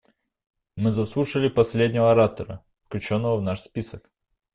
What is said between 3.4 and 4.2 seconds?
наш список.